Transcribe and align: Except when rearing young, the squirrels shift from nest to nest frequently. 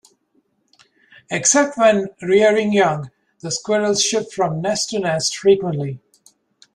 Except 1.29 1.77
when 1.77 2.07
rearing 2.23 2.73
young, 2.73 3.11
the 3.41 3.51
squirrels 3.51 4.01
shift 4.03 4.33
from 4.33 4.59
nest 4.59 4.89
to 4.89 4.99
nest 4.99 5.37
frequently. 5.37 5.99